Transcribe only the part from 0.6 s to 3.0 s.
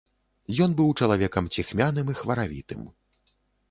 Ён быў чалавекам ціхмяным і хваравітым.